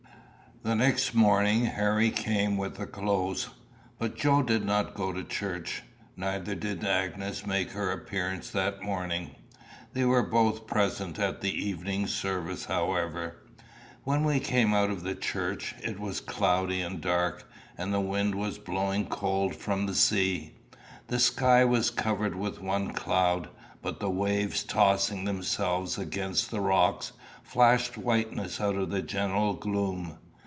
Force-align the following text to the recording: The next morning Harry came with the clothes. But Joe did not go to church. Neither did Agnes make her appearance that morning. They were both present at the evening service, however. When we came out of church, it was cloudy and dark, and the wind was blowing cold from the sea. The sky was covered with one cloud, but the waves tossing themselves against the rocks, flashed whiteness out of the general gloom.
The 0.63 0.75
next 0.75 1.15
morning 1.15 1.65
Harry 1.65 2.11
came 2.11 2.55
with 2.55 2.75
the 2.77 2.85
clothes. 2.85 3.49
But 3.97 4.15
Joe 4.15 4.43
did 4.43 4.63
not 4.63 4.93
go 4.93 5.11
to 5.11 5.23
church. 5.23 5.81
Neither 6.15 6.53
did 6.53 6.85
Agnes 6.85 7.47
make 7.47 7.71
her 7.71 7.91
appearance 7.91 8.51
that 8.51 8.83
morning. 8.83 9.31
They 9.93 10.05
were 10.05 10.21
both 10.21 10.67
present 10.67 11.17
at 11.17 11.41
the 11.41 11.49
evening 11.51 12.05
service, 12.05 12.65
however. 12.65 13.37
When 14.03 14.23
we 14.23 14.39
came 14.39 14.71
out 14.71 14.91
of 14.91 15.03
church, 15.19 15.73
it 15.83 15.99
was 15.99 16.21
cloudy 16.21 16.81
and 16.83 17.01
dark, 17.01 17.49
and 17.75 17.91
the 17.91 17.99
wind 17.99 18.35
was 18.35 18.59
blowing 18.59 19.07
cold 19.07 19.55
from 19.55 19.87
the 19.87 19.95
sea. 19.95 20.57
The 21.07 21.17
sky 21.19 21.65
was 21.65 21.89
covered 21.89 22.35
with 22.35 22.61
one 22.61 22.93
cloud, 22.93 23.49
but 23.81 23.99
the 23.99 24.11
waves 24.11 24.63
tossing 24.63 25.25
themselves 25.25 25.97
against 25.97 26.51
the 26.51 26.61
rocks, 26.61 27.13
flashed 27.41 27.97
whiteness 27.97 28.61
out 28.61 28.75
of 28.75 28.91
the 28.91 29.01
general 29.01 29.55
gloom. 29.55 30.19